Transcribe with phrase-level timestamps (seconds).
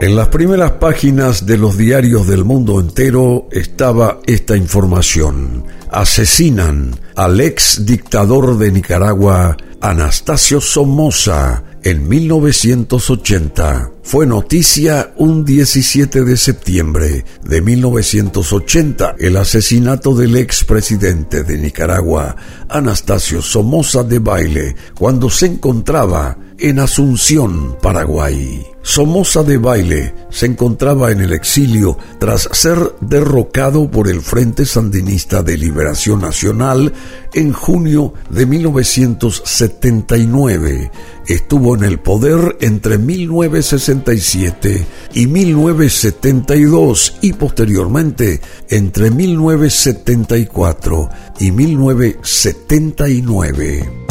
[0.00, 5.66] En las primeras páginas de los diarios del mundo entero estaba esta información.
[5.90, 13.90] Asesinan al ex dictador de Nicaragua, Anastasio Somoza, en 1980.
[14.02, 22.36] Fue noticia un 17 de septiembre de 1980 el asesinato del expresidente de Nicaragua,
[22.70, 28.69] Anastasio Somoza de Baile, cuando se encontraba en Asunción, Paraguay.
[28.82, 35.42] Somoza de Baile se encontraba en el exilio tras ser derrocado por el Frente Sandinista
[35.42, 36.94] de Liberación Nacional
[37.34, 40.90] en junio de 1979.
[41.28, 54.09] Estuvo en el poder entre 1967 y 1972 y posteriormente entre 1974 y 1979.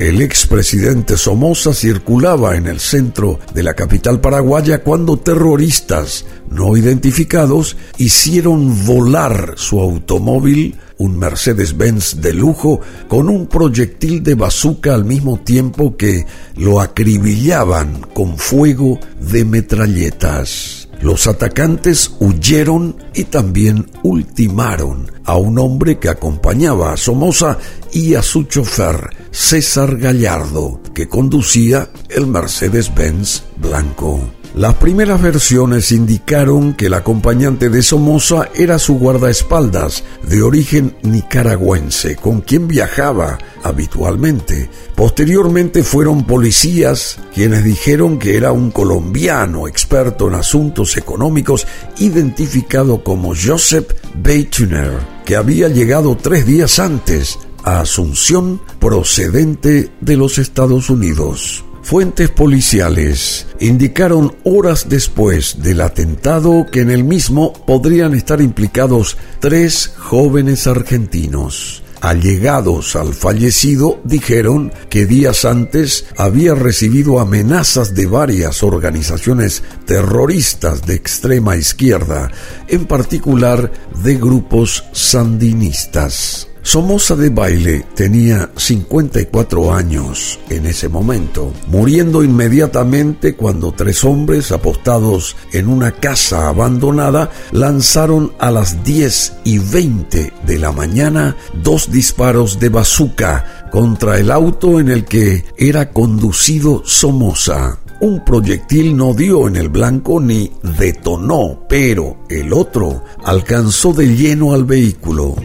[0.00, 7.76] El expresidente Somoza circulaba en el centro de la capital paraguaya cuando terroristas no identificados
[7.98, 15.40] hicieron volar su automóvil, un Mercedes-Benz de lujo, con un proyectil de bazooka al mismo
[15.40, 16.24] tiempo que
[16.56, 20.79] lo acribillaban con fuego de metralletas.
[21.02, 27.58] Los atacantes huyeron y también ultimaron a un hombre que acompañaba a Somoza
[27.92, 34.39] y a su chofer, César Gallardo, que conducía el Mercedes-Benz blanco.
[34.54, 42.16] Las primeras versiones indicaron que el acompañante de Somoza era su guardaespaldas de origen nicaragüense,
[42.16, 44.68] con quien viajaba habitualmente.
[44.96, 53.34] Posteriormente fueron policías quienes dijeron que era un colombiano experto en asuntos económicos identificado como
[53.36, 61.64] Joseph Beituner, que había llegado tres días antes a Asunción procedente de los Estados Unidos.
[61.82, 69.92] Fuentes policiales indicaron horas después del atentado que en el mismo podrían estar implicados tres
[69.96, 71.82] jóvenes argentinos.
[72.00, 80.94] Allegados al fallecido dijeron que días antes había recibido amenazas de varias organizaciones terroristas de
[80.94, 82.30] extrema izquierda,
[82.68, 83.70] en particular
[84.02, 86.49] de grupos sandinistas.
[86.62, 95.36] Somoza de Baile tenía 54 años en ese momento, muriendo inmediatamente cuando tres hombres apostados
[95.52, 102.60] en una casa abandonada lanzaron a las 10 y 20 de la mañana dos disparos
[102.60, 107.78] de bazooka contra el auto en el que era conducido Somoza.
[108.00, 114.52] Un proyectil no dio en el blanco ni detonó, pero el otro alcanzó de lleno
[114.52, 115.36] al vehículo.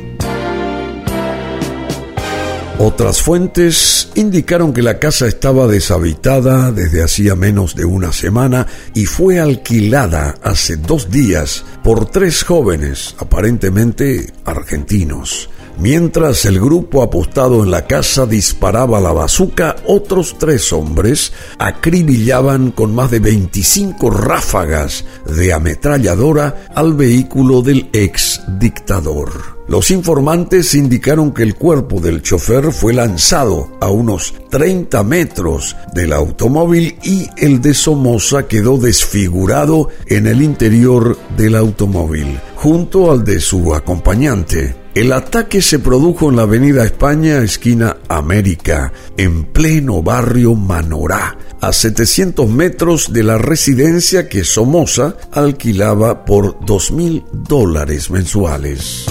[2.78, 9.06] Otras fuentes indicaron que la casa estaba deshabitada desde hacía menos de una semana y
[9.06, 15.50] fue alquilada hace dos días por tres jóvenes, aparentemente argentinos.
[15.80, 22.94] Mientras el grupo apostado en la casa disparaba la bazuca, otros tres hombres acribillaban con
[22.94, 29.55] más de 25 ráfagas de ametralladora al vehículo del ex dictador.
[29.68, 36.14] Los informantes indicaron que el cuerpo del chofer fue lanzado a unos 30 metros del
[36.14, 43.40] automóvil y el de Somoza quedó desfigurado en el interior del automóvil, junto al de
[43.40, 44.76] su acompañante.
[44.94, 51.74] El ataque se produjo en la Avenida España, esquina América, en pleno barrio Manorá, a
[51.74, 59.06] 700 metros de la residencia que Somoza alquilaba por dos mil dólares mensuales.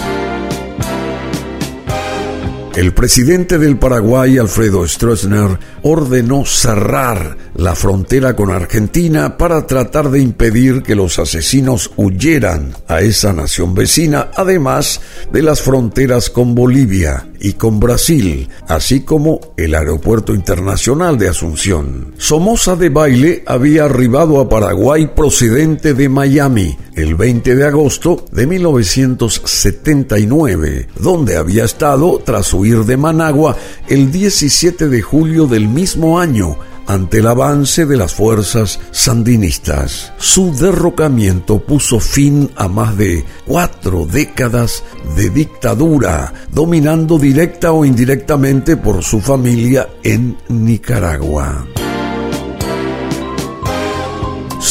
[2.76, 10.20] El presidente del Paraguay, Alfredo Stroessner, ordenó cerrar la frontera con Argentina para tratar de
[10.20, 15.00] impedir que los asesinos huyeran a esa nación vecina, además
[15.32, 22.14] de las fronteras con Bolivia y con Brasil, así como el aeropuerto internacional de Asunción.
[22.18, 28.46] Somoza de Baile había arribado a Paraguay procedente de Miami el 20 de agosto de
[28.46, 33.56] 1979, donde había estado tras huir de Managua
[33.88, 40.12] el 17 de julio del mismo año ante el avance de las fuerzas sandinistas.
[40.18, 44.82] Su derrocamiento puso fin a más de cuatro décadas
[45.16, 51.66] de dictadura, dominando directa o indirectamente por su familia en Nicaragua.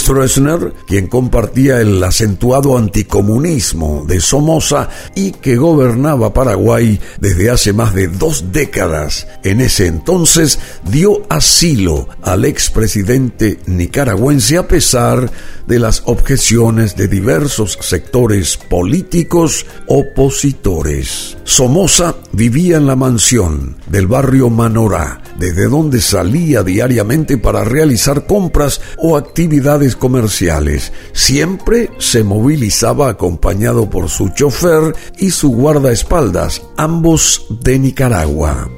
[0.04, 7.94] Stroessner, quien compartía el acentuado anticomunismo de Somoza y que gobernaba Paraguay desde hace más
[7.94, 9.28] de dos décadas.
[9.46, 10.60] En ese entonces
[10.92, 15.32] dio asilo al expresidente nicaragüense a pesar
[15.68, 21.38] de las objeciones de diversos sectores políticos opositores.
[21.46, 28.82] Somoza vivía en la mansión del barrio Manorá, desde donde salía diariamente para realizar compras
[28.98, 30.92] o actividades comerciales.
[31.14, 38.70] Siempre se movilizaba acompañado por su chofer y su guardaespaldas, ambos de Nicaragua.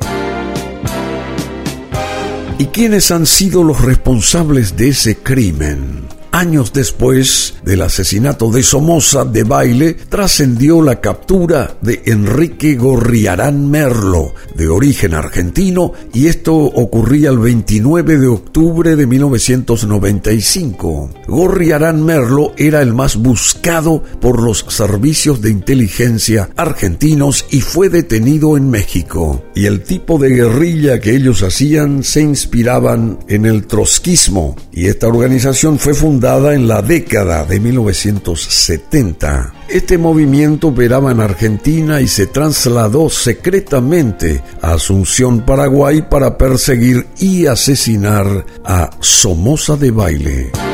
[2.57, 6.14] ¿Y quiénes han sido los responsables de ese crimen?
[6.36, 14.34] Años después del asesinato de Somoza de Baile, trascendió la captura de Enrique Gorriarán Merlo,
[14.54, 21.10] de origen argentino, y esto ocurría el 29 de octubre de 1995.
[21.26, 28.58] Gorriarán Merlo era el más buscado por los servicios de inteligencia argentinos y fue detenido
[28.58, 29.42] en México.
[29.56, 35.08] Y el tipo de guerrilla que ellos hacían se inspiraban en el trotskismo, y esta
[35.08, 39.54] organización fue fundada en la década de 1970.
[39.70, 47.46] Este movimiento operaba en Argentina y se trasladó secretamente a Asunción, Paraguay, para perseguir y
[47.46, 50.64] asesinar a Somoza de Baile.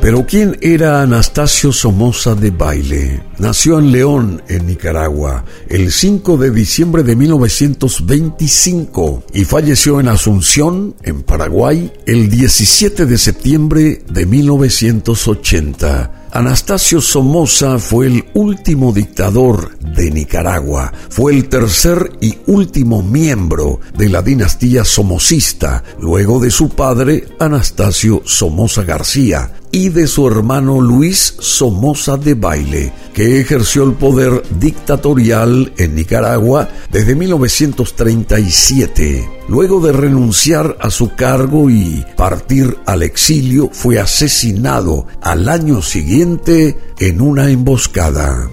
[0.00, 3.22] Pero ¿quién era Anastasio Somoza de Baile?
[3.38, 10.94] Nació en León, en Nicaragua, el 5 de diciembre de 1925 y falleció en Asunción,
[11.02, 16.28] en Paraguay, el 17 de septiembre de 1980.
[16.32, 20.92] Anastasio Somoza fue el último dictador de Nicaragua.
[21.10, 28.22] Fue el tercer y último miembro de la dinastía somocista, luego de su padre Anastasio
[28.24, 35.72] Somoza García y de su hermano Luis Somoza de Baile, que ejerció el poder dictatorial
[35.76, 39.28] en Nicaragua desde 1937.
[39.48, 46.76] Luego de renunciar a su cargo y partir al exilio, fue asesinado al año siguiente
[46.98, 48.50] en una emboscada.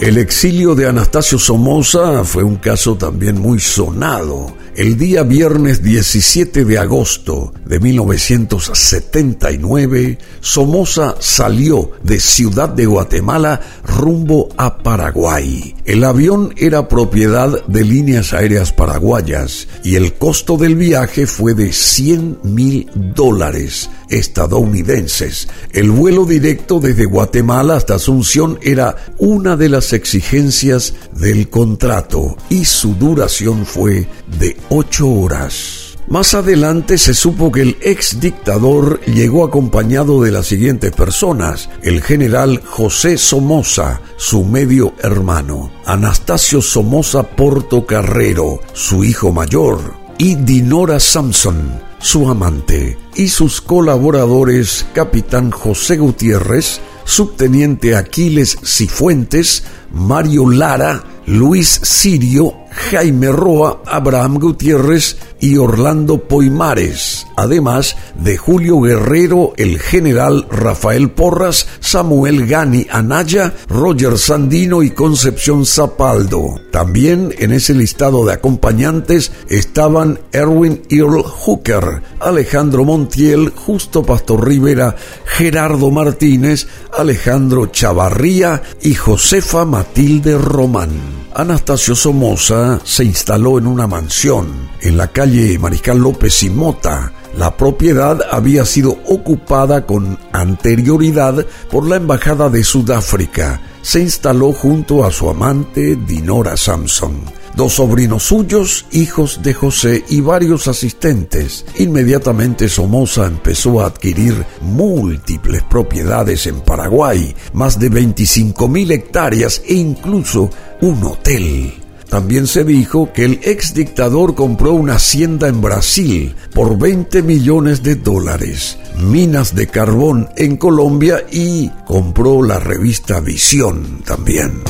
[0.00, 6.64] El exilio de Anastasio Somoza fue un caso también muy sonado el día viernes 17
[6.64, 15.76] de agosto de 1979, Somoza salió de Ciudad de Guatemala rumbo a Paraguay.
[15.84, 21.70] El avión era propiedad de líneas aéreas paraguayas y el costo del viaje fue de
[21.72, 25.48] 100 mil dólares estadounidenses.
[25.72, 32.64] El vuelo directo desde Guatemala hasta Asunción era una de las exigencias del contrato y
[32.64, 35.87] su duración fue de ocho horas.
[36.08, 42.02] Más adelante se supo que el ex dictador llegó acompañado de las siguientes personas, el
[42.02, 49.80] general José Somoza, su medio hermano, Anastasio Somoza Portocarrero, su hijo mayor,
[50.16, 60.48] y Dinora Samson, su amante, y sus colaboradores, capitán José Gutiérrez, subteniente Aquiles Cifuentes, Mario
[60.48, 69.78] Lara, Luis Sirio, Jaime Roa, Abraham Gutiérrez y Orlando Poimares, además de Julio Guerrero, el
[69.78, 76.60] general Rafael Porras, Samuel Gani Anaya, Roger Sandino y Concepción Zapaldo.
[76.72, 84.96] También en ese listado de acompañantes estaban Erwin Earl Hooker, Alejandro Montiel, Justo Pastor Rivera,
[85.24, 86.66] Gerardo Martínez,
[86.96, 90.90] Alejandro Chavarría y Josefa Matilde Román.
[91.34, 97.12] Anastasio Somoza se instaló en una mansión en la calle Mariscal López y Mota.
[97.38, 103.60] La propiedad había sido ocupada con anterioridad por la Embajada de Sudáfrica.
[103.80, 110.20] Se instaló junto a su amante Dinora Samson dos sobrinos suyos, hijos de José y
[110.20, 111.66] varios asistentes.
[111.78, 119.74] Inmediatamente Somoza empezó a adquirir múltiples propiedades en Paraguay, más de 25 mil hectáreas e
[119.74, 121.87] incluso un hotel.
[122.08, 127.82] También se dijo que el ex dictador compró una hacienda en Brasil por 20 millones
[127.82, 134.62] de dólares, minas de carbón en Colombia y compró la revista Visión también.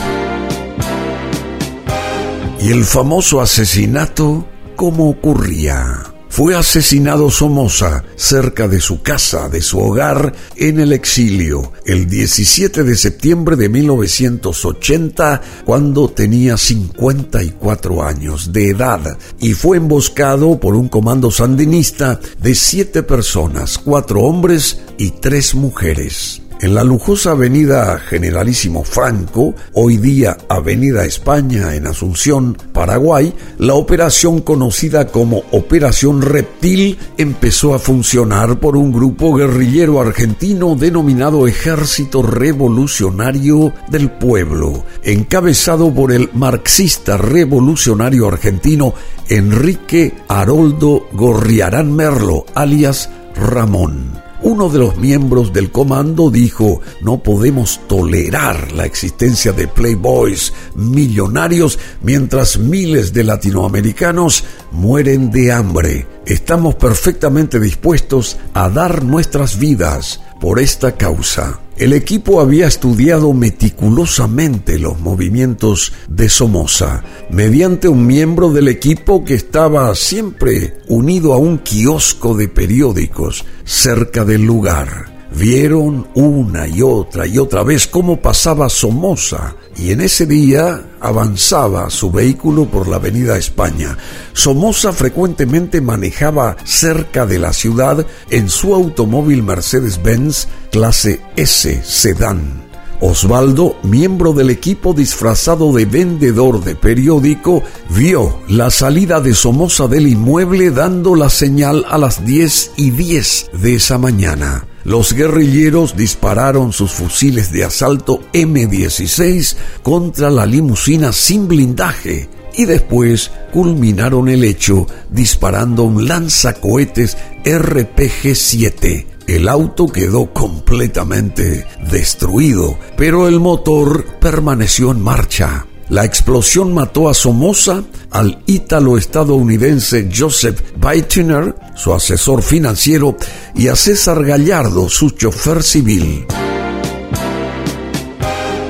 [2.61, 6.18] Y el famoso asesinato, ¿cómo ocurría?
[6.39, 12.85] Fue asesinado Somoza cerca de su casa, de su hogar, en el exilio, el 17
[12.85, 20.89] de septiembre de 1980, cuando tenía 54 años de edad, y fue emboscado por un
[20.89, 26.43] comando sandinista de siete personas, cuatro hombres y tres mujeres.
[26.61, 34.41] En la lujosa avenida Generalísimo Franco, hoy día Avenida España en Asunción, Paraguay, la operación
[34.41, 43.73] conocida como Operación Reptil empezó a funcionar por un grupo guerrillero argentino denominado Ejército Revolucionario
[43.89, 48.95] del Pueblo, encabezado por el marxista revolucionario argentino
[49.29, 54.28] Enrique Haroldo Gorriarán Merlo, alias Ramón.
[54.43, 61.79] Uno de los miembros del comando dijo, no podemos tolerar la existencia de playboys millonarios
[62.03, 66.07] mientras miles de latinoamericanos mueren de hambre.
[66.25, 71.59] Estamos perfectamente dispuestos a dar nuestras vidas por esta causa.
[71.79, 79.35] El equipo había estudiado meticulosamente los movimientos de Somoza mediante un miembro del equipo que
[79.35, 85.18] estaba siempre unido a un kiosco de periódicos cerca del lugar.
[85.39, 91.91] Vieron una y otra y otra vez cómo pasaba Somoza y en ese día avanzaba
[91.91, 93.97] su vehículo por la avenida España.
[94.33, 102.68] Somoza frecuentemente manejaba cerca de la ciudad en su automóvil Mercedes-Benz clase S sedán.
[103.01, 110.09] Osvaldo, miembro del equipo disfrazado de vendedor de periódico, vio la salida de Somoza del
[110.09, 114.67] inmueble dando la señal a las 10 y 10 de esa mañana.
[114.85, 123.31] Los guerrilleros dispararon sus fusiles de asalto M16 contra la limusina sin blindaje y después
[123.53, 129.07] culminaron el hecho disparando un lanzacohetes RPG-7.
[129.29, 135.67] El auto quedó completamente destruido, pero el motor permaneció en marcha.
[135.89, 143.17] La explosión mató a Somoza, al ítalo-estadounidense Joseph Beitiner, su asesor financiero,
[143.55, 146.27] y a César Gallardo, su chofer civil.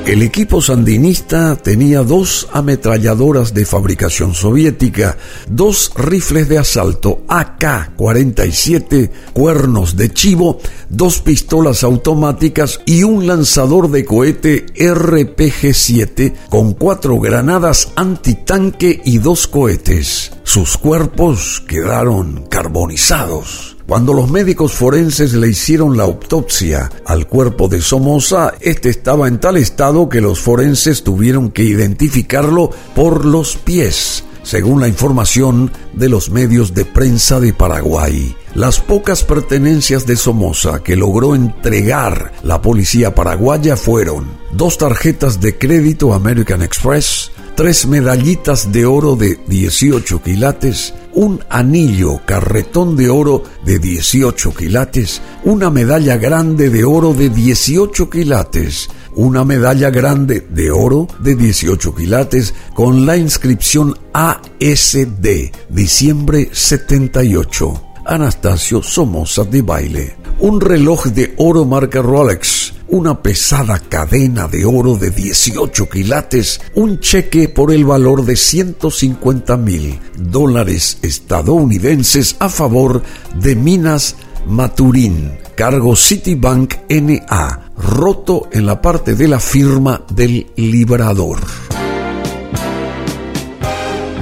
[0.09, 5.19] El equipo sandinista tenía dos ametralladoras de fabricación soviética,
[5.50, 14.07] dos rifles de asalto AK-47, cuernos de chivo, dos pistolas automáticas y un lanzador de
[14.07, 20.33] cohete RPG-7 con cuatro granadas antitanque y dos cohetes.
[20.43, 23.77] Sus cuerpos quedaron carbonizados.
[23.88, 29.40] Cuando los médicos forenses le hicieron la autopsia al cuerpo de Somoza, este estaba en
[29.40, 36.11] tal estado que los forenses tuvieron que identificarlo por los pies, según la información de
[36.11, 38.37] los medios de prensa de Paraguay.
[38.54, 45.57] Las pocas pertenencias de Somoza que logró entregar la policía paraguaya fueron dos tarjetas de
[45.57, 53.43] crédito American Express, tres medallitas de oro de 18 quilates, un anillo carretón de oro
[53.65, 60.71] de 18 quilates, una medalla grande de oro de 18 quilates, una medalla grande de
[60.71, 67.83] oro de 18 quilates con la inscripción ASD, diciembre 78.
[68.07, 70.17] Anastasio Somoza de Baile.
[70.38, 77.00] Un reloj de oro marca Rolex una pesada cadena de oro de 18 quilates, un
[77.00, 83.02] cheque por el valor de 150 mil dólares estadounidenses a favor
[83.35, 84.16] de Minas
[84.47, 91.38] Maturín, cargo Citibank NA, roto en la parte de la firma del librador.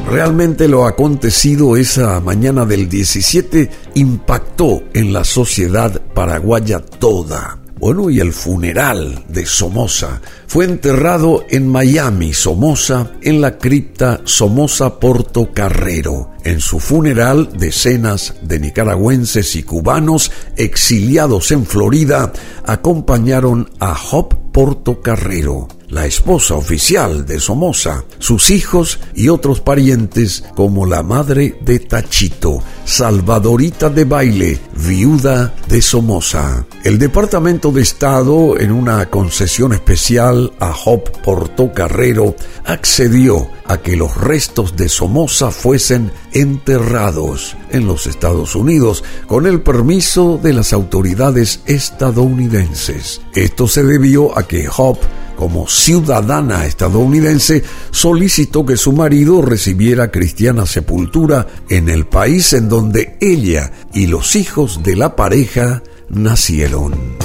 [0.08, 7.65] Realmente lo acontecido esa mañana del 17 impactó en la sociedad paraguaya toda.
[7.78, 14.98] Bueno, y el funeral de Somoza fue enterrado en Miami, Somoza, en la cripta Somoza
[14.98, 16.30] Porto Carrero.
[16.42, 22.32] En su funeral, decenas de nicaragüenses y cubanos exiliados en Florida
[22.64, 30.44] acompañaron a Job Porto Carrero la esposa oficial de Somoza, sus hijos y otros parientes
[30.54, 36.66] como la madre de Tachito, Salvadorita de Baile, viuda de Somoza.
[36.82, 44.16] El Departamento de Estado, en una concesión especial a Job Portocarrero, accedió a que los
[44.16, 51.60] restos de Somoza fuesen enterrados en los Estados Unidos con el permiso de las autoridades
[51.66, 53.20] estadounidenses.
[53.34, 54.98] Esto se debió a que Job
[55.36, 63.16] como ciudadana estadounidense, solicitó que su marido recibiera cristiana sepultura en el país en donde
[63.20, 67.16] ella y los hijos de la pareja nacieron.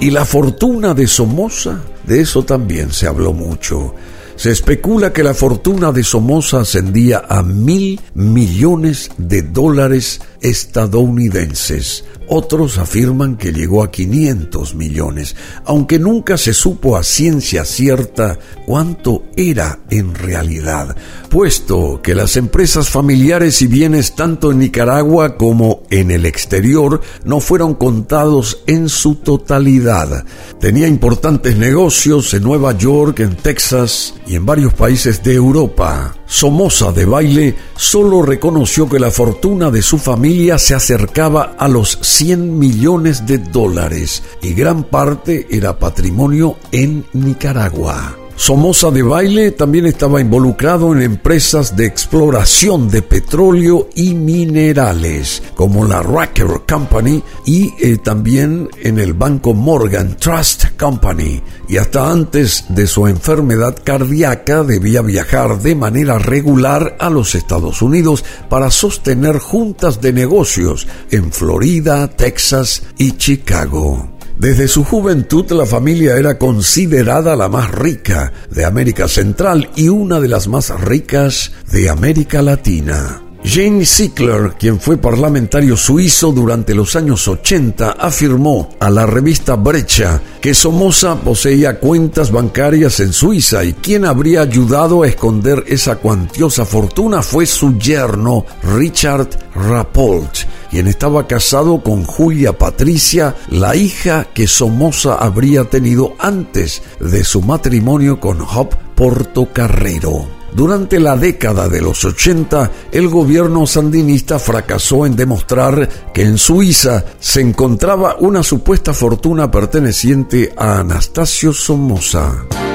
[0.00, 3.94] Y la fortuna de Somoza, de eso también se habló mucho.
[4.36, 12.78] Se especula que la fortuna de Somoza ascendía a mil millones de dólares estadounidenses, otros
[12.78, 19.80] afirman que llegó a 500 millones, aunque nunca se supo a ciencia cierta cuánto era
[19.90, 20.96] en realidad,
[21.30, 27.40] puesto que las empresas familiares y bienes tanto en Nicaragua como en el exterior no
[27.40, 30.24] fueron contados en su totalidad.
[30.60, 36.17] Tenía importantes negocios en Nueva York, en Texas y en varios países de Europa.
[36.28, 41.98] Somoza de Baile solo reconoció que la fortuna de su familia se acercaba a los
[42.02, 48.17] 100 millones de dólares y gran parte era patrimonio en Nicaragua.
[48.38, 55.84] Somoza de Baile también estaba involucrado en empresas de exploración de petróleo y minerales, como
[55.84, 61.42] la Racker Company y eh, también en el banco Morgan Trust Company.
[61.68, 67.82] Y hasta antes de su enfermedad cardíaca debía viajar de manera regular a los Estados
[67.82, 74.17] Unidos para sostener juntas de negocios en Florida, Texas y Chicago.
[74.38, 80.20] Desde su juventud la familia era considerada la más rica de América Central y una
[80.20, 83.27] de las más ricas de América Latina.
[83.44, 90.20] Jane Sickler, quien fue parlamentario suizo durante los años 80, afirmó a la revista Brecha
[90.40, 96.64] que Somoza poseía cuentas bancarias en Suiza y quien habría ayudado a esconder esa cuantiosa
[96.64, 98.44] fortuna fue su yerno
[98.76, 100.40] Richard Rapolt,
[100.70, 107.40] quien estaba casado con Julia Patricia, la hija que Somoza habría tenido antes de su
[107.40, 110.37] matrimonio con Hop Portocarrero.
[110.52, 117.04] Durante la década de los 80, el gobierno sandinista fracasó en demostrar que en Suiza
[117.20, 122.67] se encontraba una supuesta fortuna perteneciente a Anastasio Somoza.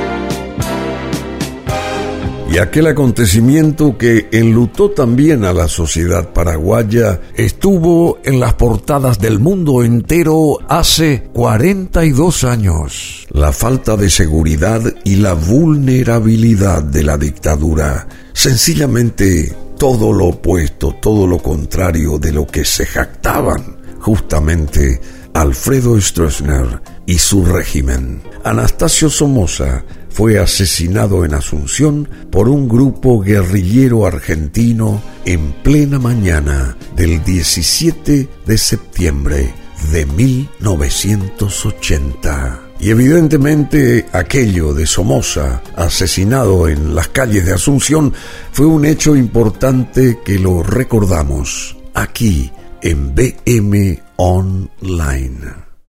[2.53, 9.39] Y aquel acontecimiento que enlutó también a la sociedad paraguaya estuvo en las portadas del
[9.39, 13.25] mundo entero hace 42 años.
[13.31, 18.07] La falta de seguridad y la vulnerabilidad de la dictadura.
[18.33, 24.99] Sencillamente todo lo opuesto, todo lo contrario de lo que se jactaban justamente
[25.33, 28.21] Alfredo Stroessner y su régimen.
[28.43, 37.23] Anastasio Somoza fue asesinado en Asunción por un grupo guerrillero argentino en plena mañana del
[37.23, 39.51] 17 de septiembre
[39.91, 42.59] de 1980.
[42.79, 48.13] Y evidentemente aquello de Somoza, asesinado en las calles de Asunción,
[48.51, 55.62] fue un hecho importante que lo recordamos aquí en BM Online.